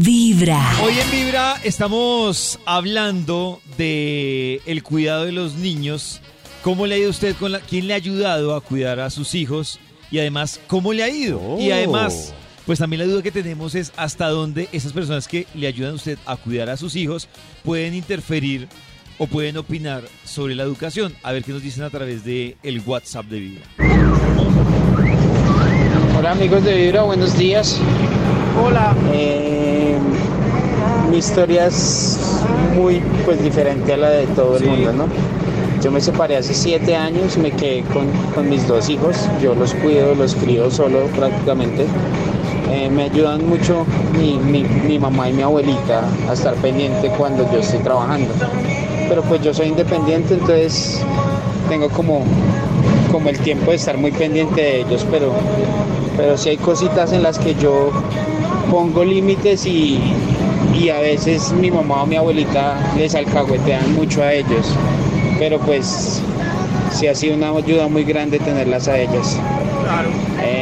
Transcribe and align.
Vibra. 0.00 0.60
Hoy 0.82 0.94
en 0.98 1.10
Vibra 1.10 1.60
estamos 1.62 2.58
hablando 2.64 3.60
de 3.78 4.60
el 4.66 4.82
cuidado 4.82 5.24
de 5.24 5.32
los 5.32 5.54
niños. 5.54 6.20
¿Cómo 6.62 6.86
le 6.86 6.96
ha 6.96 6.98
ido 6.98 7.08
a 7.08 7.10
usted 7.10 7.36
con 7.36 7.52
la, 7.52 7.60
quién 7.60 7.86
le 7.86 7.92
ha 7.92 7.96
ayudado 7.96 8.56
a 8.56 8.60
cuidar 8.60 8.98
a 8.98 9.10
sus 9.10 9.34
hijos? 9.34 9.78
Y 10.10 10.18
además, 10.18 10.60
¿cómo 10.66 10.92
le 10.92 11.04
ha 11.04 11.08
ido? 11.08 11.58
Y 11.60 11.70
además, 11.70 12.34
pues 12.66 12.80
también 12.80 13.00
la 13.00 13.06
duda 13.06 13.22
que 13.22 13.30
tenemos 13.30 13.74
es 13.76 13.92
hasta 13.96 14.28
dónde 14.28 14.68
esas 14.72 14.92
personas 14.92 15.28
que 15.28 15.46
le 15.54 15.68
ayudan 15.68 15.92
a 15.92 15.94
usted 15.94 16.18
a 16.26 16.36
cuidar 16.36 16.70
a 16.70 16.76
sus 16.76 16.96
hijos 16.96 17.28
pueden 17.62 17.94
interferir 17.94 18.68
o 19.18 19.28
pueden 19.28 19.56
opinar 19.58 20.02
sobre 20.24 20.56
la 20.56 20.64
educación. 20.64 21.14
A 21.22 21.30
ver 21.30 21.44
qué 21.44 21.52
nos 21.52 21.62
dicen 21.62 21.84
a 21.84 21.90
través 21.90 22.24
de 22.24 22.56
el 22.64 22.80
WhatsApp 22.80 23.26
de 23.26 23.38
Vibra. 23.38 23.66
Hola 26.18 26.32
amigos 26.32 26.64
de 26.64 26.74
Vibra, 26.74 27.02
buenos 27.02 27.38
días. 27.38 27.78
Hola. 28.60 28.96
Mi 31.14 31.20
historia 31.20 31.66
es 31.68 32.18
muy 32.74 33.00
pues 33.24 33.40
diferente 33.40 33.92
a 33.92 33.96
la 33.96 34.10
de 34.10 34.26
todo 34.26 34.56
el 34.56 34.66
mundo, 34.66 34.92
¿no? 34.92 35.04
Yo 35.80 35.92
me 35.92 36.00
separé 36.00 36.36
hace 36.36 36.54
siete 36.54 36.96
años, 36.96 37.38
me 37.38 37.52
quedé 37.52 37.82
con, 37.82 38.08
con 38.34 38.50
mis 38.50 38.66
dos 38.66 38.88
hijos, 38.88 39.16
yo 39.40 39.54
los 39.54 39.74
cuido, 39.74 40.16
los 40.16 40.34
crío 40.34 40.68
solo 40.72 41.06
prácticamente. 41.16 41.86
Eh, 42.72 42.90
me 42.90 43.04
ayudan 43.04 43.48
mucho 43.48 43.86
mi, 44.18 44.38
mi, 44.38 44.64
mi 44.64 44.98
mamá 44.98 45.28
y 45.28 45.34
mi 45.34 45.42
abuelita 45.42 46.02
a 46.28 46.32
estar 46.32 46.54
pendiente 46.54 47.08
cuando 47.16 47.48
yo 47.52 47.60
estoy 47.60 47.78
trabajando. 47.78 48.34
Pero 49.08 49.22
pues 49.22 49.40
yo 49.40 49.54
soy 49.54 49.68
independiente, 49.68 50.34
entonces 50.34 51.00
tengo 51.68 51.90
como, 51.90 52.24
como 53.12 53.28
el 53.28 53.38
tiempo 53.38 53.70
de 53.70 53.76
estar 53.76 53.96
muy 53.96 54.10
pendiente 54.10 54.60
de 54.60 54.80
ellos, 54.80 55.06
pero, 55.12 55.32
pero 56.16 56.36
sí 56.36 56.48
hay 56.48 56.56
cositas 56.56 57.12
en 57.12 57.22
las 57.22 57.38
que 57.38 57.54
yo 57.54 57.92
pongo 58.68 59.04
límites 59.04 59.64
y, 59.64 60.00
y 60.72 60.88
a 60.88 61.00
veces 61.00 61.52
mi 61.52 61.70
mamá 61.70 62.02
o 62.02 62.06
mi 62.06 62.16
abuelita 62.16 62.76
les 62.96 63.14
alcahuetean 63.14 63.94
mucho 63.94 64.22
a 64.22 64.32
ellos. 64.32 64.74
Pero 65.38 65.58
pues 65.58 66.22
sí 66.92 67.06
ha 67.08 67.14
sido 67.14 67.36
una 67.36 67.50
ayuda 67.50 67.88
muy 67.88 68.04
grande 68.04 68.38
tenerlas 68.38 68.88
a 68.88 68.98
ellas. 68.98 69.38
Eh, 70.42 70.53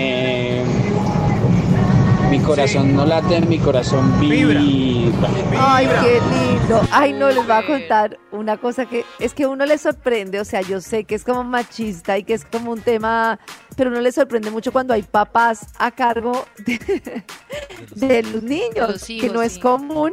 mi 2.32 2.40
corazón 2.40 2.96
no 2.96 3.04
late, 3.04 3.42
mi 3.42 3.58
corazón 3.58 4.18
vibra. 4.18 4.58
Ay, 5.58 5.86
qué 5.86 6.18
lindo. 6.30 6.80
Ay, 6.90 7.12
no, 7.12 7.28
les 7.28 7.36
voy 7.36 7.50
a 7.50 7.66
contar 7.66 8.18
una 8.30 8.56
cosa 8.56 8.86
que 8.86 9.04
es 9.18 9.34
que 9.34 9.44
uno 9.46 9.66
le 9.66 9.76
sorprende, 9.76 10.40
o 10.40 10.44
sea, 10.46 10.62
yo 10.62 10.80
sé 10.80 11.04
que 11.04 11.14
es 11.14 11.24
como 11.24 11.44
machista 11.44 12.16
y 12.16 12.24
que 12.24 12.32
es 12.32 12.46
como 12.46 12.70
un 12.72 12.80
tema, 12.80 13.38
pero 13.76 13.90
uno 13.90 14.00
le 14.00 14.10
sorprende 14.12 14.50
mucho 14.50 14.72
cuando 14.72 14.94
hay 14.94 15.02
papás 15.02 15.66
a 15.78 15.90
cargo 15.90 16.46
de, 16.64 17.12
de 17.96 18.22
los 18.22 18.42
niños, 18.42 18.88
Los 18.88 19.04
que 19.04 19.28
no 19.28 19.42
es 19.42 19.52
sí. 19.52 19.60
común 19.60 20.12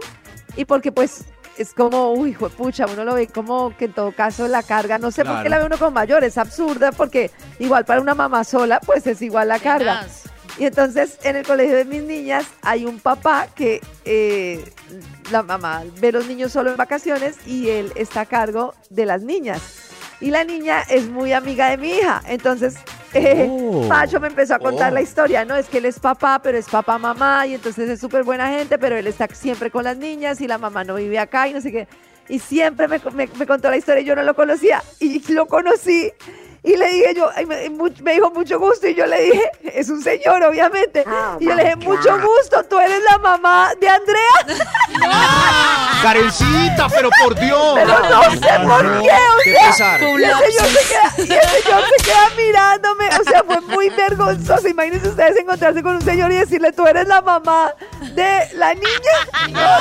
y 0.57 0.65
porque 0.65 0.91
pues 0.91 1.23
es 1.57 1.73
como, 1.73 2.11
uy, 2.11 2.33
pucha, 2.33 2.85
uno 2.85 3.05
lo 3.05 3.13
ve 3.13 3.27
como 3.27 3.73
que 3.77 3.85
en 3.85 3.93
todo 3.93 4.11
caso 4.11 4.45
la 4.49 4.61
carga, 4.61 4.97
no 4.97 5.11
sé 5.11 5.23
por 5.23 5.41
qué 5.41 5.47
la 5.47 5.59
ve 5.59 5.65
uno 5.67 5.77
con 5.77 5.93
mayor, 5.93 6.25
es 6.25 6.37
absurda 6.37 6.91
porque 6.91 7.31
igual 7.59 7.85
para 7.85 8.01
una 8.01 8.13
mamá 8.13 8.43
sola, 8.43 8.81
pues 8.81 9.07
es 9.07 9.21
igual 9.21 9.47
la 9.47 9.59
carga. 9.59 10.01
Tenaz. 10.01 10.28
Y 10.59 10.65
entonces 10.65 11.17
en 11.23 11.37
el 11.37 11.45
colegio 11.45 11.75
de 11.77 11.85
mis 11.85 12.03
niñas 12.03 12.45
hay 12.61 12.85
un 12.85 12.99
papá 12.99 13.47
que 13.55 13.79
eh, 14.05 14.63
la 15.31 15.41
mamá 15.41 15.83
ve 16.01 16.11
los 16.11 16.27
niños 16.27 16.51
solo 16.51 16.69
en 16.69 16.75
vacaciones 16.77 17.37
y 17.47 17.69
él 17.69 17.91
está 17.95 18.21
a 18.21 18.25
cargo 18.25 18.73
de 18.89 19.05
las 19.05 19.21
niñas. 19.21 19.61
Y 20.21 20.31
la 20.31 20.43
niña 20.43 20.81
es 20.89 21.07
muy 21.09 21.31
amiga 21.31 21.69
de 21.69 21.77
mi 21.77 21.91
hija. 21.91 22.21
Entonces, 22.27 22.75
eh, 23.13 23.47
Oh. 23.49 23.87
Pacho 23.87 24.19
me 24.19 24.27
empezó 24.27 24.55
a 24.55 24.59
contar 24.59 24.91
Oh. 24.91 24.95
la 24.95 25.01
historia, 25.01 25.45
¿no? 25.45 25.55
Es 25.55 25.67
que 25.67 25.77
él 25.77 25.85
es 25.85 25.97
papá, 25.99 26.41
pero 26.43 26.57
es 26.57 26.67
papá 26.67 26.97
mamá 26.97 27.47
y 27.47 27.53
entonces 27.55 27.89
es 27.89 27.99
súper 28.01 28.23
buena 28.23 28.49
gente, 28.49 28.77
pero 28.77 28.97
él 28.97 29.07
está 29.07 29.27
siempre 29.33 29.71
con 29.71 29.85
las 29.85 29.95
niñas 29.95 30.41
y 30.41 30.47
la 30.47 30.57
mamá 30.57 30.83
no 30.83 30.95
vive 30.95 31.19
acá 31.19 31.47
y 31.47 31.53
no 31.53 31.61
sé 31.61 31.71
qué. 31.71 31.87
Y 32.27 32.39
siempre 32.39 32.87
me, 32.89 32.99
me- 33.13 33.27
me 33.27 33.47
contó 33.47 33.69
la 33.69 33.77
historia 33.77 34.01
y 34.01 34.05
yo 34.05 34.15
no 34.15 34.23
lo 34.23 34.35
conocía 34.35 34.83
y 34.99 35.31
lo 35.31 35.45
conocí. 35.47 36.11
Y 36.69 36.77
le 36.77 36.87
dije 36.87 37.15
yo, 37.15 37.31
me, 38.03 38.13
dijo 38.13 38.29
mucho 38.29 38.59
gusto 38.59 38.87
y 38.87 38.93
yo 38.93 39.07
le 39.07 39.23
dije, 39.23 39.51
es 39.73 39.89
un 39.89 40.03
señor 40.03 40.43
obviamente. 40.43 41.03
y 41.39 41.45
yo 41.45 41.55
le 41.55 41.63
dije, 41.63 41.75
mucho 41.77 42.15
gusto, 42.21 42.63
tú 42.69 42.77
eres 42.79 43.01
la 43.09 43.17
mamá 43.17 43.71
de 43.81 43.89
Andrea. 43.89 44.59
Karencita, 46.03 46.87
pero 46.89 47.09
por 47.23 47.33
Dios. 47.39 47.73
Pero 47.73 47.99
no 48.07 48.23
sé 48.33 48.59
por 48.67 49.01
qué, 49.01 49.09
o 49.09 49.37
Qué 49.43 49.55
pesar. 49.65 49.99
Y 49.99 50.05
el, 50.05 50.21
señor 50.21 50.67
se 50.67 50.87
queda, 50.89 51.08
y 51.27 51.31
el 51.33 51.63
señor 51.63 51.83
se 51.97 52.03
queda 52.05 52.29
mirándome, 52.37 53.05
o 53.07 53.23
sea, 53.23 53.43
fue 53.43 53.61
muy 53.61 53.89
vergonzoso. 53.89 54.67
Imagínense 54.67 55.09
ustedes 55.09 55.37
encontrarse 55.37 55.83
con 55.83 55.95
un 55.95 56.01
señor 56.01 56.31
y 56.31 56.35
decirle, 56.35 56.71
tú 56.71 56.85
eres 56.87 57.07
la 57.07 57.21
mamá 57.21 57.73
de 58.15 58.47
la 58.55 58.73
niña. 58.73 58.87
No, 59.51 59.79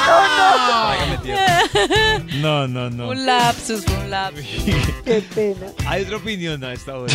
no, 2.39 2.69
no. 2.69 2.69
No, 2.69 2.69
no, 2.69 2.91
no. 2.91 3.11
Un 3.11 3.27
lapsus, 3.27 3.85
un 3.87 4.11
lapsus. 4.11 4.45
Qué 5.05 5.23
pena. 5.35 5.67
Hay 5.87 6.05
otra 6.05 6.17
opinión 6.17 6.63
a 6.65 6.73
esta 6.73 6.97
hora. 6.97 7.15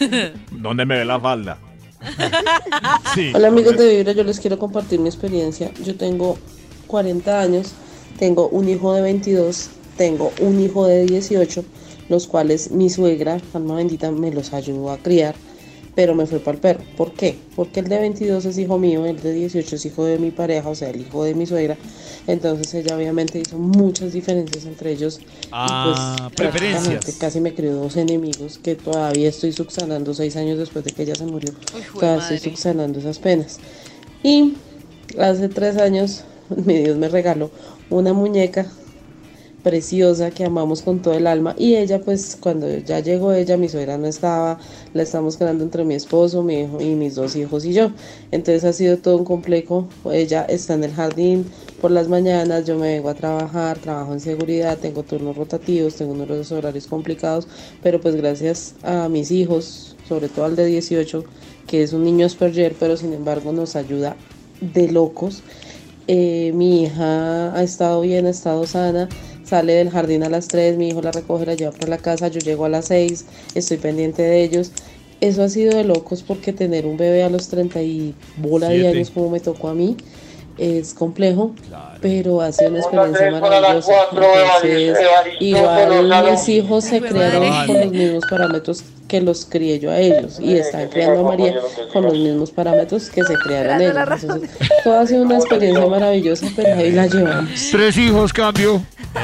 ¿Dónde 0.50 0.86
me 0.86 0.98
ve 0.98 1.04
la 1.04 1.20
falda? 1.20 1.58
Sí. 3.14 3.32
Hola 3.34 3.48
amigos 3.48 3.76
de 3.76 3.96
Vibra, 3.96 4.12
yo 4.12 4.22
les 4.22 4.38
quiero 4.38 4.58
compartir 4.58 5.00
mi 5.00 5.08
experiencia. 5.08 5.72
Yo 5.84 5.96
tengo 5.96 6.38
40 6.86 7.40
años, 7.40 7.72
tengo 8.18 8.48
un 8.48 8.68
hijo 8.68 8.94
de 8.94 9.02
22, 9.02 9.70
tengo 9.96 10.32
un 10.40 10.60
hijo 10.60 10.86
de 10.86 11.04
18, 11.06 11.64
los 12.08 12.26
cuales 12.26 12.70
mi 12.70 12.90
suegra, 12.90 13.40
alma 13.52 13.76
bendita, 13.76 14.10
me 14.10 14.30
los 14.32 14.52
ayudó 14.52 14.90
a 14.90 14.98
criar, 14.98 15.34
pero 15.94 16.14
me 16.14 16.26
fue 16.26 16.38
para 16.38 16.54
el 16.54 16.60
perro. 16.60 16.80
¿Por 16.96 17.12
qué? 17.12 17.36
Porque 17.56 17.80
el 17.80 17.88
de 17.88 17.98
22 17.98 18.44
es 18.44 18.56
hijo 18.58 18.78
mío, 18.78 19.04
el 19.04 19.20
de 19.20 19.32
18 19.32 19.76
es 19.76 19.84
hijo 19.86 20.04
de 20.04 20.18
mi 20.18 20.30
pareja, 20.30 20.68
o 20.68 20.74
sea, 20.74 20.90
el 20.90 21.00
hijo 21.00 21.24
de 21.24 21.34
mi 21.34 21.44
suegra. 21.44 21.76
Entonces 22.28 22.72
ella 22.74 22.96
obviamente 22.96 23.40
hizo 23.40 23.58
muchas 23.58 24.12
diferencias 24.12 24.64
entre 24.64 24.92
ellos. 24.92 25.18
Ah, 25.50 26.14
y 26.20 26.26
pues 26.28 26.36
prácticamente 26.36 26.82
preferencias. 26.90 27.16
casi 27.18 27.40
me 27.40 27.52
crió 27.54 27.74
dos 27.74 27.96
enemigos 27.96 28.58
que 28.58 28.74
todavía 28.76 29.28
estoy 29.28 29.52
subsanando 29.52 30.14
seis 30.14 30.36
años 30.36 30.58
después 30.58 30.84
de 30.84 30.92
que 30.92 31.02
ella 31.02 31.14
se 31.16 31.24
murió. 31.24 31.50
Uy, 31.74 31.82
Todavía 31.94 32.22
madre. 32.22 32.36
estoy 32.36 32.50
subsanando 32.52 32.98
esas 33.00 33.18
penas. 33.18 33.58
Y 34.22 34.54
hace 35.18 35.48
tres 35.48 35.78
años 35.78 36.22
mi 36.64 36.78
Dios 36.78 36.96
me 36.96 37.08
regaló 37.08 37.50
una 37.90 38.12
muñeca 38.12 38.66
preciosa 39.68 40.30
que 40.30 40.46
amamos 40.46 40.80
con 40.80 41.02
todo 41.02 41.12
el 41.12 41.26
alma. 41.26 41.54
Y 41.58 41.76
ella 41.76 42.00
pues 42.00 42.38
cuando 42.40 42.66
ya 42.78 43.00
llegó 43.00 43.34
ella 43.34 43.58
mi 43.58 43.68
suegra 43.68 43.98
no 43.98 44.06
estaba 44.06 44.58
la 44.94 45.02
estamos 45.02 45.36
quedando 45.36 45.62
entre 45.62 45.84
mi 45.84 45.94
esposo 45.94 46.42
mi 46.42 46.60
hijo 46.62 46.80
y 46.80 46.94
mis 46.94 47.16
dos 47.16 47.36
hijos 47.36 47.66
y 47.66 47.74
yo. 47.74 47.90
Entonces 48.30 48.64
ha 48.64 48.72
sido 48.72 48.96
todo 48.96 49.18
un 49.18 49.26
complejo. 49.26 49.86
Ella 50.10 50.46
está 50.48 50.72
en 50.72 50.84
el 50.84 50.92
jardín 50.92 51.44
por 51.82 51.90
las 51.90 52.08
mañanas 52.08 52.64
yo 52.64 52.76
me 52.76 52.94
vengo 52.94 53.10
a 53.10 53.14
trabajar 53.14 53.78
trabajo 53.78 54.12
en 54.14 54.20
seguridad 54.20 54.78
tengo 54.78 55.02
turnos 55.02 55.36
rotativos 55.36 55.94
tengo 55.94 56.12
unos 56.12 56.50
horarios 56.50 56.86
complicados 56.86 57.46
pero 57.82 58.00
pues 58.00 58.16
gracias 58.16 58.74
a 58.82 59.08
mis 59.08 59.30
hijos 59.30 59.96
sobre 60.08 60.28
todo 60.28 60.46
al 60.46 60.56
de 60.56 60.64
18 60.64 61.24
que 61.68 61.82
es 61.82 61.92
un 61.92 62.04
niño 62.04 62.26
Asperger 62.26 62.74
pero 62.80 62.96
sin 62.96 63.12
embargo 63.12 63.52
nos 63.52 63.76
ayuda 63.76 64.16
de 64.60 64.90
locos 64.90 65.42
eh, 66.08 66.52
mi 66.54 66.82
hija 66.84 67.54
ha 67.54 67.62
estado 67.62 68.00
bien, 68.02 68.26
ha 68.26 68.30
estado 68.30 68.66
sana, 68.66 69.12
sale 69.42 69.74
del 69.74 69.90
jardín 69.90 70.24
a 70.24 70.30
las 70.30 70.48
3, 70.50 70.76
mi 70.78 70.88
hijo 70.90 71.02
la 71.02 71.12
recoge, 71.12 71.46
la 71.46 71.54
lleva 71.54 71.72
por 71.72 71.88
la 71.88 71.98
casa, 72.02 72.28
yo 72.28 72.40
llego 72.40 72.64
a 72.64 72.68
las 72.70 72.86
6, 72.86 73.28
estoy 73.54 73.78
pendiente 73.78 74.22
de 74.22 74.42
ellos. 74.44 74.72
Eso 75.20 75.42
ha 75.42 75.48
sido 75.48 75.76
de 75.76 75.84
locos 75.84 76.22
porque 76.24 76.52
tener 76.52 76.86
un 76.86 76.96
bebé 76.96 77.24
a 77.24 77.30
los 77.30 77.48
30 77.48 77.82
y 77.82 78.20
bola 78.34 78.70
de 78.70 78.88
años 78.88 79.10
como 79.10 79.30
me 79.30 79.40
tocó 79.40 79.68
a 79.68 79.74
mí 79.74 79.96
es 80.58 80.92
complejo, 80.94 81.54
pero 82.00 82.40
ha 82.40 82.50
sido 82.52 82.70
una 82.70 82.80
experiencia 82.80 83.30
maravillosa. 83.30 83.92
Entonces, 84.12 84.98
igual 85.40 86.24
mis 86.30 86.48
hijos 86.48 86.84
se 86.84 87.00
criaron 87.00 87.66
con 87.66 87.80
los 87.80 87.90
mismos 87.92 88.24
parámetros 88.28 88.84
que 89.08 89.20
los 89.22 89.46
crié 89.46 89.78
yo 89.78 89.90
a 89.90 89.98
ellos 89.98 90.38
y 90.38 90.54
están 90.58 90.88
criando 90.88 91.20
a 91.20 91.22
María 91.30 91.54
con 91.92 92.02
los 92.04 92.12
mismos 92.12 92.50
parámetros 92.50 93.08
que 93.08 93.24
se 93.24 93.34
criaron 93.36 93.80
ellos. 93.80 93.96
Entonces, 94.22 94.50
todo 94.84 94.98
ha 95.00 95.06
sido 95.06 95.22
una 95.22 95.36
experiencia 95.38 95.86
maravillosa, 95.86 96.46
pero 96.54 96.74
ahí 96.76 96.92
la 96.92 97.06
llevamos. 97.06 97.68
Tres 97.70 97.96
hijos, 97.96 98.32
cambio. 98.32 98.82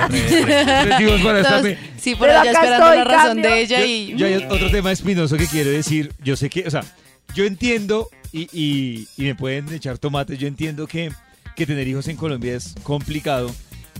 Tres 0.08 1.00
hijos 1.00 1.20
para 1.22 1.40
esta 1.40 1.56
Entonces, 1.58 1.78
me- 1.78 2.00
sí, 2.00 2.14
por 2.14 2.28
Pero 2.28 2.40
allá 2.40 2.50
esperando 2.52 2.94
la 2.94 3.04
razón 3.04 3.26
cambio. 3.28 3.50
de 3.50 3.60
ella 3.60 3.78
Yo, 3.80 3.84
y... 3.86 4.14
yo 4.16 4.26
hay 4.26 4.34
otro 4.50 4.70
tema 4.70 4.90
espinoso 4.92 5.36
que 5.36 5.46
quiero 5.46 5.70
decir. 5.70 6.12
Yo 6.22 6.36
sé 6.36 6.48
que, 6.48 6.66
o 6.66 6.70
sea, 6.70 6.82
yo 7.34 7.44
entiendo 7.44 8.08
y, 8.32 8.48
y- 8.52 9.06
y 9.18 9.24
me 9.26 9.34
pueden 9.34 9.70
echar 9.72 9.98
tomates. 9.98 10.38
Yo 10.38 10.48
entiendo 10.48 10.86
que, 10.86 11.10
que 11.56 11.66
tener 11.66 11.86
hijos 11.88 12.08
en 12.08 12.16
Colombia 12.16 12.56
es 12.56 12.74
complicado. 12.82 13.50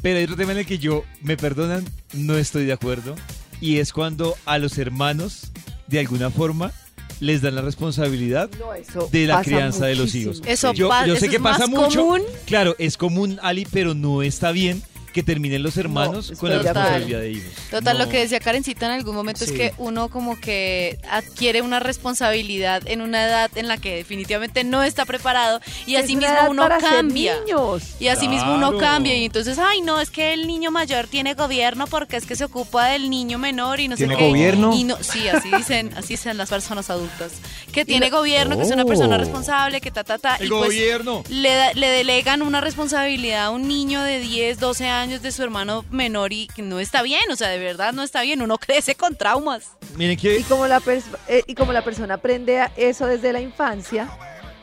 Pero 0.02 0.18
hay 0.18 0.24
otro 0.24 0.36
tema 0.36 0.52
en 0.52 0.58
el 0.58 0.66
que 0.66 0.78
yo, 0.78 1.04
me 1.22 1.36
perdonan, 1.36 1.84
no 2.12 2.36
estoy 2.36 2.64
de 2.66 2.72
acuerdo. 2.72 3.14
Y 3.60 3.78
es 3.78 3.92
cuando 3.92 4.34
a 4.44 4.58
los 4.58 4.76
hermanos, 4.78 5.50
de 5.86 6.00
alguna 6.00 6.30
forma, 6.30 6.72
les 7.20 7.40
dan 7.40 7.54
la 7.54 7.62
responsabilidad 7.62 8.50
No, 8.58 9.06
de 9.10 9.26
la 9.26 9.42
crianza 9.42 9.86
de 9.86 9.94
los 9.94 10.14
hijos. 10.14 10.42
Eso 10.46 10.72
yo, 10.74 10.90
yo 11.06 11.14
sé 11.14 11.26
eso 11.26 11.30
que 11.30 11.36
es 11.36 11.42
pasa 11.42 11.66
más 11.66 11.70
mucho. 11.70 12.00
común. 12.00 12.22
Claro, 12.44 12.74
es 12.78 12.96
común, 12.96 13.38
Ali, 13.42 13.66
pero 13.70 13.94
no 13.94 14.22
está 14.22 14.52
bien 14.52 14.82
que 15.14 15.22
terminen 15.22 15.62
los 15.62 15.76
hermanos 15.78 16.30
estoy 16.30 16.36
con 16.36 16.48
la 16.50 16.56
de 16.56 16.60
acuerdo. 16.68 16.80
responsabilidad 16.82 17.20
de 17.20 17.30
hijos. 17.30 17.52
Total, 17.70 17.96
No. 17.98 18.04
lo 18.04 18.10
que 18.10 18.18
decía 18.18 18.40
Karencita 18.40 18.86
en 18.86 18.92
algún 18.92 19.14
momento 19.14 19.44
Sí. 19.46 19.52
es 19.52 19.56
que 19.56 19.72
uno 19.78 20.08
como 20.10 20.38
que 20.38 20.98
adquiere 21.10 21.62
una 21.62 21.80
responsabilidad 21.80 22.82
en 22.86 23.00
una 23.00 23.24
edad 23.26 23.50
en 23.56 23.68
la 23.68 23.76
que 23.78 23.96
definitivamente 23.96 24.64
no 24.64 24.82
está 24.82 25.04
preparado 25.04 25.60
y 25.86 25.96
así 25.96 26.16
mismo 26.16 26.34
uno 26.50 26.68
cambia. 26.80 27.38
niños. 27.40 27.82
Y 28.00 28.08
así 28.08 28.28
mismo 28.28 28.54
uno 28.54 28.70
Claro. 28.72 28.78
cambia 28.94 29.14
y 29.16 29.24
entonces, 29.24 29.58
ay 29.58 29.80
no, 29.82 30.00
es 30.00 30.10
que 30.10 30.32
el 30.32 30.46
niño 30.46 30.70
mayor 30.70 31.06
tiene 31.06 31.34
gobierno 31.34 31.86
porque 31.86 32.16
es 32.16 32.26
que 32.26 32.34
se 32.36 32.44
ocupa 32.44 32.86
del 32.88 33.08
niño 33.08 33.38
menor 33.38 33.78
y 33.80 33.88
no 33.88 33.96
¿Tiene 33.96 34.14
sé 34.14 34.18
qué. 34.18 34.28
gobierno? 34.28 34.74
Y 34.74 34.84
no, 34.84 34.96
sí, 35.00 35.28
así 35.28 35.48
dicen, 35.56 35.92
así 35.96 36.14
dicen 36.14 36.36
las 36.36 36.50
personas 36.50 36.90
adultas. 36.90 37.32
Que 37.72 37.84
tiene 37.84 38.10
lo- 38.10 38.18
gobierno, 38.18 38.56
que 38.56 38.62
es 38.62 38.70
una 38.70 38.84
persona 38.84 39.14
Oh. 39.16 39.18
responsable, 39.18 39.80
que 39.80 39.90
ta, 39.90 40.02
ta, 40.04 40.18
ta. 40.18 40.36
El 40.36 40.46
y 40.46 40.50
pues 40.50 40.62
gobierno. 40.64 41.22
le, 41.28 41.54
da- 41.54 41.72
le 41.74 41.88
delegan 41.88 42.42
una 42.42 42.60
responsabilidad 42.60 43.44
a 43.46 43.50
un 43.50 43.66
niño 43.68 44.02
de 44.02 44.18
10, 44.20 44.58
12 44.58 44.86
años 44.86 45.03
de 45.08 45.32
su 45.32 45.42
hermano 45.42 45.84
menor 45.90 46.32
y 46.32 46.46
que 46.48 46.62
no 46.62 46.80
está 46.80 47.02
bien, 47.02 47.22
o 47.30 47.36
sea, 47.36 47.48
de 47.48 47.58
verdad 47.58 47.92
no 47.92 48.02
está 48.02 48.22
bien, 48.22 48.42
uno 48.42 48.58
crece 48.58 48.94
con 48.94 49.16
traumas. 49.16 49.72
Miren 49.96 50.16
que 50.16 50.38
Y 50.38 50.42
como, 50.44 50.66
la 50.66 50.80
pers- 50.80 51.04
eh, 51.28 51.42
y 51.46 51.54
como 51.54 51.72
la 51.72 51.82
persona 51.84 52.14
aprende 52.14 52.60
a 52.60 52.72
eso 52.76 53.06
desde 53.06 53.32
la 53.32 53.40
infancia, 53.40 54.08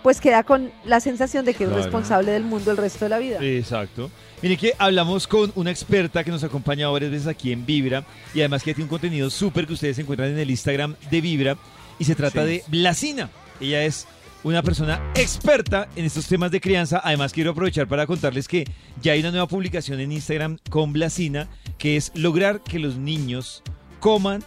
pues 0.04 0.20
queda 0.20 0.44
con 0.44 0.72
la 0.84 1.00
sensación 1.00 1.46
de 1.46 1.54
que 1.54 1.66
Claro. 1.66 1.78
es 1.80 1.86
responsable 1.86 2.32
del 2.32 2.44
mundo 2.44 2.72
el 2.72 2.78
resto 2.78 3.06
de 3.06 3.10
la 3.10 3.20
vida. 3.20 3.38
Exacto. 3.42 4.10
Miren 4.42 4.58
que 4.58 4.74
hablamos 4.80 5.28
con 5.28 5.52
una 5.56 5.70
experta 5.70 6.24
que 6.24 6.32
nos 6.32 6.44
acompaña 6.44 6.90
varias 6.90 7.12
veces 7.12 7.28
aquí 7.28 7.52
en 7.52 7.66
Vibra 7.66 8.04
y 8.34 8.40
además 8.40 8.64
que 8.64 8.74
tiene 8.74 8.86
un 8.86 8.90
contenido 8.90 9.30
súper 9.30 9.68
que 9.68 9.74
ustedes 9.74 10.00
encuentran 10.00 10.30
en 10.32 10.40
el 10.40 10.50
Instagram 10.50 10.96
de 11.12 11.22
Vibra 11.22 11.58
y 12.00 12.06
se 12.06 12.16
trata 12.16 12.42
Sí. 12.44 12.48
de 12.50 12.64
Blasina. 12.68 13.30
Ella 13.60 13.84
es 13.84 14.08
una 14.44 14.64
persona 14.64 15.02
experta 15.16 15.88
en 15.96 16.06
estos 16.06 16.28
temas 16.28 16.52
de 16.52 16.62
crianza. 16.62 17.02
Además 17.04 17.34
quiero 17.34 17.52
aprovechar 17.52 17.88
para 17.88 18.08
contarles 18.08 18.48
que 18.48 18.66
ya 19.02 19.14
hay 19.14 19.20
una 19.20 19.32
nueva 19.32 19.48
publicación 19.48 20.00
en 20.00 20.12
Instagram 20.12 20.58
con 20.70 20.94
Blasina 20.94 21.48
que 21.78 21.98
es 21.98 22.12
lograr 22.16 22.62
que 22.62 22.80
los 22.80 22.96
niños 22.98 23.64
coman 24.00 24.44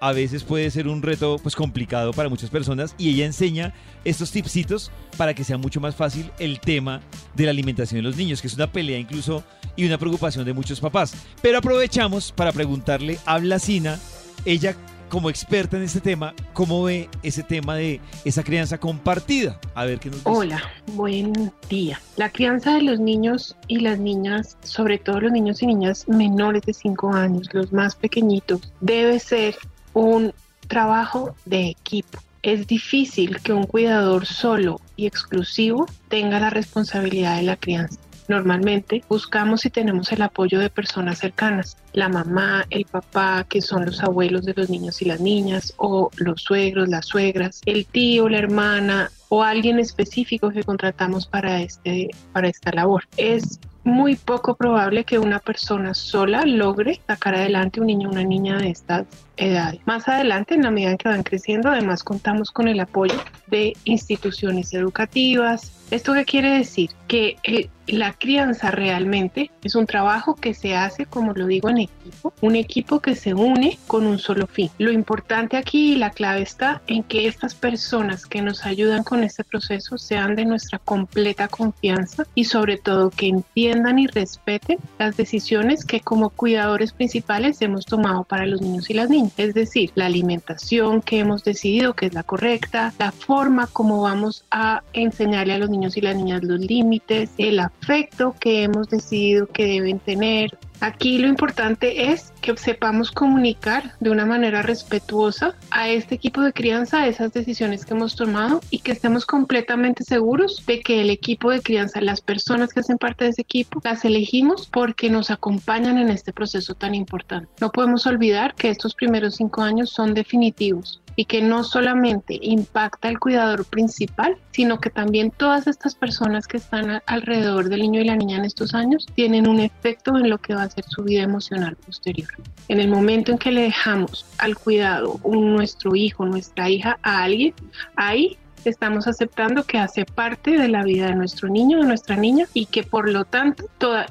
a 0.00 0.12
veces 0.12 0.44
puede 0.44 0.70
ser 0.70 0.88
un 0.88 1.02
reto 1.02 1.38
pues 1.42 1.56
complicado 1.56 2.12
para 2.12 2.28
muchas 2.28 2.50
personas 2.50 2.94
y 2.98 3.10
ella 3.10 3.26
enseña 3.26 3.74
estos 4.04 4.30
tipsitos 4.30 4.90
para 5.16 5.34
que 5.34 5.44
sea 5.44 5.58
mucho 5.58 5.80
más 5.80 5.96
fácil 5.96 6.30
el 6.38 6.60
tema 6.60 7.00
de 7.34 7.44
la 7.44 7.50
alimentación 7.50 7.98
de 7.98 8.02
los 8.02 8.16
niños, 8.16 8.40
que 8.40 8.46
es 8.46 8.54
una 8.54 8.70
pelea 8.70 8.98
incluso 8.98 9.42
y 9.76 9.86
una 9.86 9.98
preocupación 9.98 10.44
de 10.44 10.52
muchos 10.52 10.80
papás. 10.80 11.14
Pero 11.42 11.58
aprovechamos 11.58 12.32
para 12.32 12.52
preguntarle 12.52 13.18
a 13.26 13.38
Blasina, 13.38 13.98
ella 14.44 14.76
como 15.08 15.30
experta 15.30 15.76
en 15.76 15.82
este 15.82 16.00
tema, 16.00 16.34
¿cómo 16.52 16.82
ve 16.82 17.08
ese 17.22 17.42
tema 17.42 17.74
de 17.74 18.00
esa 18.24 18.42
crianza 18.42 18.78
compartida? 18.78 19.58
A 19.74 19.84
ver 19.84 19.98
qué 19.98 20.10
nos 20.10 20.18
dice. 20.18 20.30
Hola, 20.30 20.62
buen 20.94 21.52
día. 21.68 22.00
La 22.16 22.30
crianza 22.30 22.74
de 22.74 22.82
los 22.82 23.00
niños 23.00 23.56
y 23.66 23.80
las 23.80 23.98
niñas, 23.98 24.56
sobre 24.62 24.98
todo 24.98 25.20
los 25.20 25.32
niños 25.32 25.62
y 25.62 25.66
niñas 25.66 26.08
menores 26.08 26.62
de 26.62 26.74
5 26.74 27.12
años, 27.14 27.48
los 27.52 27.72
más 27.72 27.94
pequeñitos, 27.94 28.60
debe 28.80 29.18
ser 29.18 29.56
un 29.94 30.32
trabajo 30.66 31.34
de 31.44 31.68
equipo. 31.68 32.18
Es 32.42 32.66
difícil 32.66 33.40
que 33.40 33.52
un 33.52 33.64
cuidador 33.64 34.26
solo 34.26 34.80
y 34.96 35.06
exclusivo 35.06 35.86
tenga 36.08 36.38
la 36.38 36.50
responsabilidad 36.50 37.36
de 37.36 37.42
la 37.42 37.56
crianza. 37.56 37.98
Normalmente 38.28 39.02
buscamos 39.08 39.64
y 39.64 39.70
tenemos 39.70 40.12
el 40.12 40.22
apoyo 40.22 40.60
de 40.60 40.70
personas 40.70 41.18
cercanas, 41.18 41.78
la 41.94 42.08
mamá, 42.08 42.66
el 42.68 42.84
papá, 42.84 43.46
que 43.48 43.62
son 43.62 43.86
los 43.86 44.02
abuelos 44.02 44.44
de 44.44 44.54
los 44.54 44.68
niños 44.68 45.00
y 45.00 45.06
las 45.06 45.20
niñas, 45.20 45.72
o 45.78 46.10
los 46.16 46.42
suegros, 46.42 46.88
las 46.88 47.06
suegras, 47.06 47.62
el 47.64 47.86
tío, 47.86 48.28
la 48.28 48.38
hermana 48.38 49.10
o 49.30 49.42
alguien 49.42 49.78
específico 49.78 50.50
que 50.50 50.62
contratamos 50.62 51.26
para, 51.26 51.60
este, 51.62 52.10
para 52.32 52.48
esta 52.48 52.70
labor. 52.72 53.04
Es 53.16 53.60
muy 53.84 54.16
poco 54.16 54.54
probable 54.54 55.04
que 55.04 55.18
una 55.18 55.38
persona 55.38 55.94
sola 55.94 56.44
logre 56.44 57.00
sacar 57.06 57.34
adelante 57.34 57.80
un 57.80 57.86
niño 57.86 58.08
o 58.08 58.12
una 58.12 58.24
niña 58.24 58.58
de 58.58 58.70
estas 58.70 59.06
edades. 59.38 59.80
Más 59.86 60.08
adelante, 60.08 60.54
en 60.54 60.62
la 60.62 60.70
medida 60.70 60.96
que 60.96 61.08
van 61.08 61.22
creciendo, 61.22 61.70
además 61.70 62.02
contamos 62.02 62.50
con 62.50 62.68
el 62.68 62.80
apoyo 62.80 63.14
de 63.46 63.74
instituciones 63.84 64.74
educativas. 64.74 65.72
¿Esto 65.90 66.12
qué 66.12 66.24
quiere 66.26 66.50
decir? 66.50 66.90
Que 67.06 67.36
eh, 67.44 67.70
la 67.86 68.12
crianza 68.12 68.70
realmente 68.70 69.50
es 69.64 69.74
un 69.74 69.86
trabajo 69.86 70.34
que 70.34 70.52
se 70.52 70.76
hace, 70.76 71.06
como 71.06 71.32
lo 71.32 71.46
digo, 71.46 71.70
en 71.70 71.78
equipo, 71.78 72.34
un 72.42 72.56
equipo 72.56 73.00
que 73.00 73.14
se 73.14 73.32
une 73.32 73.78
con 73.86 74.06
un 74.06 74.18
solo 74.18 74.46
fin. 74.46 74.70
Lo 74.76 74.92
importante 74.92 75.56
aquí 75.56 75.92
y 75.92 75.96
la 75.96 76.10
clave 76.10 76.42
está 76.42 76.82
en 76.86 77.02
que 77.02 77.26
estas 77.26 77.54
personas 77.54 78.26
que 78.26 78.42
nos 78.42 78.66
ayudan 78.66 79.02
con 79.02 79.24
este 79.24 79.44
proceso 79.44 79.96
sean 79.96 80.36
de 80.36 80.44
nuestra 80.44 80.78
completa 80.78 81.48
confianza 81.48 82.26
y 82.34 82.44
sobre 82.44 82.76
todo 82.76 83.08
que 83.08 83.28
entiendan 83.28 83.98
y 83.98 84.06
respeten 84.08 84.78
las 84.98 85.16
decisiones 85.16 85.86
que 85.86 86.00
como 86.00 86.28
cuidadores 86.28 86.92
principales 86.92 87.62
hemos 87.62 87.86
tomado 87.86 88.24
para 88.24 88.44
los 88.44 88.60
niños 88.60 88.90
y 88.90 88.94
las 88.94 89.08
niñas. 89.08 89.27
Es 89.36 89.54
decir, 89.54 89.90
la 89.94 90.06
alimentación 90.06 91.02
que 91.02 91.20
hemos 91.20 91.44
decidido 91.44 91.94
que 91.94 92.06
es 92.06 92.14
la 92.14 92.22
correcta, 92.22 92.92
la 92.98 93.12
forma 93.12 93.66
como 93.66 94.02
vamos 94.02 94.44
a 94.50 94.82
enseñarle 94.92 95.54
a 95.54 95.58
los 95.58 95.70
niños 95.70 95.96
y 95.96 96.00
las 96.00 96.16
niñas 96.16 96.42
los 96.42 96.60
límites, 96.60 97.30
el 97.38 97.60
afecto 97.60 98.34
que 98.38 98.64
hemos 98.64 98.88
decidido 98.88 99.46
que 99.46 99.66
deben 99.66 99.98
tener. 99.98 100.58
Aquí 100.80 101.18
lo 101.18 101.26
importante 101.26 102.12
es 102.12 102.32
que 102.40 102.56
sepamos 102.56 103.10
comunicar 103.10 103.94
de 103.98 104.10
una 104.10 104.24
manera 104.24 104.62
respetuosa 104.62 105.56
a 105.70 105.88
este 105.88 106.14
equipo 106.14 106.40
de 106.40 106.52
crianza 106.52 107.06
esas 107.08 107.32
decisiones 107.32 107.84
que 107.84 107.94
hemos 107.94 108.14
tomado 108.14 108.60
y 108.70 108.78
que 108.78 108.92
estemos 108.92 109.26
completamente 109.26 110.04
seguros 110.04 110.64
de 110.66 110.80
que 110.80 111.00
el 111.00 111.10
equipo 111.10 111.50
de 111.50 111.62
crianza, 111.62 112.00
las 112.00 112.20
personas 112.20 112.72
que 112.72 112.80
hacen 112.80 112.98
parte 112.98 113.24
de 113.24 113.30
ese 113.30 113.42
equipo, 113.42 113.80
las 113.82 114.04
elegimos 114.04 114.68
porque 114.68 115.10
nos 115.10 115.30
acompañan 115.30 115.98
en 115.98 116.10
este 116.10 116.32
proceso 116.32 116.74
tan 116.74 116.94
importante. 116.94 117.48
No 117.60 117.70
podemos 117.70 118.06
olvidar 118.06 118.54
que 118.54 118.70
estos 118.70 118.94
primeros 118.94 119.36
cinco 119.36 119.62
años 119.62 119.90
son 119.90 120.14
definitivos 120.14 121.00
y 121.18 121.24
que 121.24 121.42
no 121.42 121.64
solamente 121.64 122.38
impacta 122.40 123.08
al 123.08 123.18
cuidador 123.18 123.64
principal, 123.64 124.36
sino 124.52 124.78
que 124.78 124.88
también 124.88 125.32
todas 125.32 125.66
estas 125.66 125.96
personas 125.96 126.46
que 126.46 126.58
están 126.58 127.02
alrededor 127.06 127.68
del 127.68 127.80
niño 127.80 128.00
y 128.00 128.04
la 128.04 128.14
niña 128.14 128.36
en 128.36 128.44
estos 128.44 128.72
años 128.72 129.04
tienen 129.16 129.48
un 129.48 129.58
efecto 129.58 130.16
en 130.16 130.30
lo 130.30 130.38
que 130.38 130.54
va 130.54 130.62
a 130.62 130.70
ser 130.70 130.84
su 130.84 131.02
vida 131.02 131.24
emocional 131.24 131.74
posterior. 131.74 132.28
En 132.68 132.78
el 132.78 132.86
momento 132.86 133.32
en 133.32 133.38
que 133.38 133.50
le 133.50 133.62
dejamos 133.62 134.26
al 134.38 134.56
cuidado 134.56 135.18
nuestro 135.24 135.96
hijo, 135.96 136.24
nuestra 136.24 136.70
hija 136.70 137.00
a 137.02 137.24
alguien, 137.24 137.52
ahí 137.96 138.38
estamos 138.64 139.08
aceptando 139.08 139.64
que 139.64 139.78
hace 139.78 140.04
parte 140.04 140.52
de 140.52 140.68
la 140.68 140.84
vida 140.84 141.06
de 141.06 141.16
nuestro 141.16 141.48
niño, 141.48 141.78
de 141.78 141.86
nuestra 141.86 142.14
niña 142.14 142.46
y 142.54 142.66
que 142.66 142.84
por 142.84 143.10
lo 143.10 143.24
tanto 143.24 143.68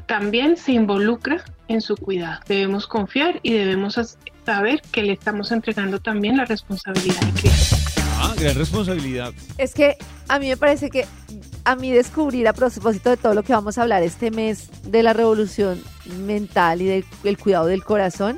también 0.08 0.58
se 0.58 0.74
involucra 0.74 1.42
en 1.70 1.80
su 1.80 1.96
cuidado. 1.96 2.42
Debemos 2.50 2.86
confiar 2.86 3.40
y 3.44 3.54
debemos 3.54 3.98
saber 4.48 4.82
que 4.94 5.04
le 5.04 5.12
estamos 5.12 5.52
entregando 5.52 6.00
también 6.00 6.38
la 6.38 6.46
responsabilidad 6.46 7.20
de 7.20 7.42
crianza. 7.42 7.78
Ah, 8.18 8.34
gran 8.40 8.56
responsabilidad. 8.56 9.34
Es 9.58 9.74
que 9.74 9.98
a 10.30 10.40
mí 10.40 10.48
me 10.48 10.56
parece 10.56 10.90
que 10.90 11.06
a 11.66 11.76
mí 11.76 11.92
descubrir 11.92 12.48
a 12.48 12.54
propósito 12.54 13.10
de 13.10 13.18
todo 13.18 13.34
lo 13.34 13.44
que 13.44 13.52
vamos 13.52 13.78
a 13.78 13.82
hablar 13.82 14.04
este 14.04 14.32
mes 14.32 14.70
de 14.84 15.04
la 15.04 15.12
revolución 15.12 15.84
mental 16.26 16.82
y 16.82 16.86
del 16.86 17.06
el 17.26 17.38
cuidado 17.38 17.66
del 17.66 17.84
corazón, 17.84 18.38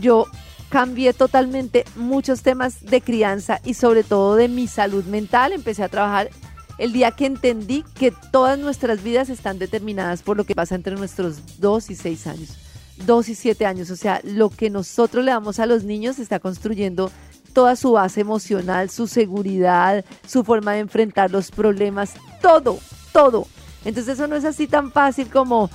yo 0.00 0.26
cambié 0.68 1.12
totalmente 1.12 1.84
muchos 1.94 2.42
temas 2.42 2.84
de 2.84 3.00
crianza 3.00 3.60
y 3.64 3.74
sobre 3.74 4.02
todo 4.02 4.34
de 4.34 4.48
mi 4.48 4.66
salud 4.66 5.04
mental. 5.04 5.52
Empecé 5.52 5.84
a 5.84 5.88
trabajar 5.88 6.30
el 6.78 6.92
día 6.92 7.12
que 7.12 7.26
entendí 7.26 7.84
que 7.94 8.12
todas 8.32 8.58
nuestras 8.58 9.04
vidas 9.04 9.28
están 9.28 9.60
determinadas 9.60 10.22
por 10.22 10.36
lo 10.36 10.42
que 10.42 10.56
pasa 10.56 10.74
entre 10.74 10.96
nuestros 10.96 11.60
2 11.60 11.90
y 11.90 11.94
6 11.94 12.26
años. 12.26 12.63
2 12.98 13.28
y 13.28 13.34
7 13.34 13.66
años, 13.66 13.90
o 13.90 13.96
sea, 13.96 14.20
lo 14.22 14.50
que 14.50 14.70
nosotros 14.70 15.24
le 15.24 15.32
damos 15.32 15.58
a 15.58 15.66
los 15.66 15.84
niños 15.84 16.18
está 16.18 16.38
construyendo 16.38 17.10
toda 17.52 17.76
su 17.76 17.92
base 17.92 18.20
emocional, 18.20 18.90
su 18.90 19.06
seguridad, 19.06 20.04
su 20.26 20.44
forma 20.44 20.72
de 20.72 20.80
enfrentar 20.80 21.30
los 21.30 21.50
problemas, 21.50 22.14
todo, 22.42 22.78
todo. 23.12 23.46
Entonces 23.84 24.14
eso 24.14 24.26
no 24.26 24.36
es 24.36 24.44
así 24.44 24.66
tan 24.66 24.92
fácil 24.92 25.30
como, 25.30 25.70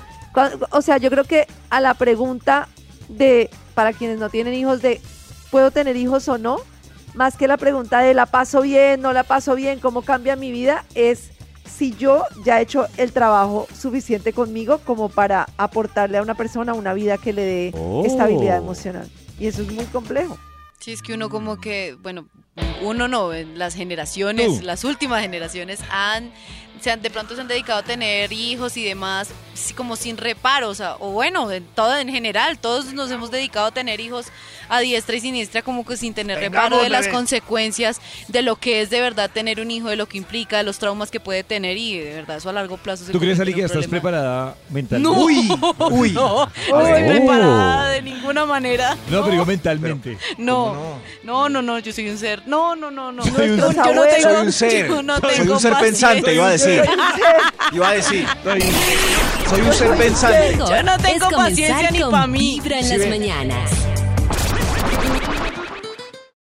o 0.72 0.82
sea, 0.82 0.98
yo 0.98 1.10
creo 1.10 1.24
que 1.24 1.48
a 1.70 1.82
la 1.82 1.94
pregunta 1.94 2.68
de, 3.08 3.50
para 3.74 3.94
quienes 3.94 4.20
no 4.20 4.30
tienen 4.30 4.54
hijos, 4.54 4.82
de, 4.82 5.02
¿puedo 5.52 5.72
tener 5.72 5.96
hijos 5.96 6.28
o 6.28 6.38
no? 6.38 6.58
Más 7.16 7.38
que 7.38 7.48
la 7.48 7.58
pregunta 7.58 8.02
de, 8.02 8.14
¿la 8.14 8.26
paso 8.26 8.62
bien, 8.62 9.02
no 9.02 9.14
la 9.14 9.24
paso 9.24 9.56
bien, 9.56 9.80
cómo 9.80 10.04
cambia 10.04 10.36
mi 10.36 10.52
vida? 10.52 10.86
Es 10.96 11.32
si 11.70 11.96
yo 11.96 12.24
ya 12.44 12.60
he 12.60 12.64
hecho 12.64 12.88
el 12.98 13.12
trabajo 13.14 13.68
suficiente 13.78 14.34
conmigo 14.34 14.80
como 14.80 15.10
para 15.10 15.48
aportarle 15.58 16.18
a 16.18 16.22
una 16.22 16.36
persona 16.36 16.74
una 16.74 16.94
vida 16.94 17.18
que 17.18 17.32
le 17.34 17.44
dé 17.44 17.72
Oh. 17.76 18.04
estabilidad 18.06 18.58
emocional. 18.58 19.10
Y 19.40 19.48
eso 19.48 19.62
es 19.62 19.72
muy 19.72 19.86
complejo. 19.86 20.38
Sí, 20.80 20.92
es 20.94 21.02
que 21.02 21.14
uno 21.14 21.30
como 21.30 21.60
que, 21.60 21.96
bueno, 22.02 22.28
uno 22.82 23.08
no, 23.08 23.34
en 23.34 23.58
las 23.60 23.76
generaciones, 23.76 24.60
Tú. 24.60 24.66
las 24.66 24.84
últimas 24.84 25.22
generaciones 25.22 25.80
han, 25.92 26.32
se 26.82 26.92
han, 26.92 27.02
de 27.02 27.10
pronto 27.10 27.36
se 27.36 27.42
han 27.42 27.48
dedicado 27.48 27.80
a 27.80 27.84
tener 27.84 28.32
hijos 28.34 28.78
y 28.78 28.84
demás 28.84 29.30
como 29.76 29.96
sin 29.96 30.18
reparo, 30.18 30.70
o 30.70 30.76
sea, 30.76 30.96
o 31.00 31.12
bueno, 31.12 31.52
en 31.52 31.66
todo 31.76 31.98
en 31.98 32.10
general, 32.10 32.60
todos 32.60 32.94
nos 32.94 33.12
hemos 33.12 33.30
dedicado 33.32 33.68
a 33.68 33.72
tener 33.72 34.00
hijos 34.00 34.28
a 34.70 34.80
diestra 34.80 35.16
y 35.16 35.20
siniestra 35.22 35.62
como 35.62 35.86
que 35.86 35.98
sin 35.98 36.14
tener 36.14 36.40
reparo 36.40 36.82
de 36.82 36.90
las 36.90 37.08
consecuencias 37.08 38.00
de 38.28 38.42
lo 38.42 38.56
que 38.56 38.82
es 38.82 38.90
de 38.90 39.02
verdad 39.02 39.30
tener 39.32 39.60
un 39.60 39.72
hijo, 39.72 39.90
de 39.90 39.96
lo 39.96 40.08
que 40.08 40.18
implica, 40.18 40.58
de 40.58 40.64
los 40.64 40.80
traumas 40.80 41.12
que 41.12 41.20
puede 41.20 41.44
tener 41.44 41.78
y 41.78 41.98
de 41.98 42.14
verdad 42.14 42.38
eso 42.38 42.50
a 42.50 42.54
largo 42.54 42.78
plazo 42.78 43.06
se 43.06 43.12
¿Tú 43.12 43.20
crees, 43.20 43.40
Ali, 43.40 43.54
que 43.54 43.64
estás 43.64 43.88
preparada 43.88 44.56
mentalmente? 44.70 45.18
No, 45.18 45.24
Uy, 45.24 45.50
uy. 45.92 46.12
no, 46.12 46.46
no 46.70 46.88
estoy 46.88 47.04
preparada 47.04 47.90
de 47.90 48.02
ninguna 48.40 48.46
manera. 48.46 48.96
No, 49.10 49.20
pero 49.22 49.32
digo 49.32 49.46
mentalmente. 49.46 50.18
No, 50.38 51.00
no, 51.24 51.50
no, 51.50 51.62
no, 51.62 51.80
yo 51.80 51.92
soy 51.94 52.10
un 52.10 52.18
ser. 52.18 52.44
No, 52.48 52.76
no, 52.76 52.92
no, 52.92 53.12
no. 53.12 53.24
Soy 53.24 53.50
un 53.50 53.58
yo, 53.58 53.72
ser. 53.72 53.84
yo 53.86 53.94
no 53.94 54.02
Soy 54.04 54.10
tengo, 54.22 54.42
un 54.42 54.52
ser. 54.52 54.88
yo 54.88 55.04
no 55.04 55.20
Soy 55.20 55.30
tengo 55.36 55.54
un 55.54 55.60
ser 55.60 55.74
pensante, 55.78 56.22
paciencia. 56.22 56.34
iba 56.34 56.48
a 56.48 56.52
decir. 56.52 56.84
Iba 57.74 57.90
a 57.90 57.94
decir. 57.94 58.26
Soy 59.50 59.62
un 59.62 59.74
ser 59.74 59.96
pensante. 59.98 60.56
Yo 60.58 60.84
no 60.84 60.98
tengo 60.98 61.30
paciencia 61.30 61.92
ni 61.92 62.00
con 62.02 62.12
pa' 62.12 62.28
mí. 62.28 62.60
Vibra 62.62 62.80
en 62.80 62.86
Sí, 62.86 62.98
las 62.98 63.08
mañanas. 63.10 63.72